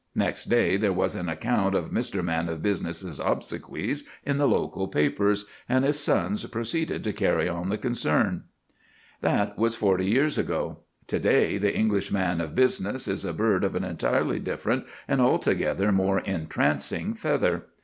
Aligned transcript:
Next 0.15 0.45
day 0.45 0.77
there 0.77 0.91
was 0.91 1.13
an 1.13 1.29
account 1.29 1.75
of 1.75 1.91
Mr. 1.91 2.23
Man 2.23 2.49
of 2.49 2.63
Business's 2.63 3.19
obsequies 3.19 4.03
in 4.25 4.39
the 4.39 4.47
local 4.47 4.87
papers, 4.87 5.45
and 5.69 5.85
his 5.85 5.99
sons 5.99 6.43
proceeded 6.47 7.03
to 7.03 7.13
carry 7.13 7.47
on 7.47 7.69
the 7.69 7.77
concern. 7.77 8.45
That 9.21 9.59
was 9.59 9.75
forty 9.75 10.07
years 10.07 10.39
ago. 10.39 10.79
To 11.05 11.19
day 11.19 11.59
the 11.59 11.77
English 11.77 12.11
man 12.11 12.41
of 12.41 12.55
business 12.55 13.07
is 13.07 13.23
a 13.25 13.31
bird 13.31 13.63
of 13.63 13.75
an 13.75 13.83
entirely 13.83 14.39
different 14.39 14.85
and 15.07 15.21
altogether 15.21 15.91
more 15.91 16.19
entrancing 16.21 17.13
feather. 17.13 17.67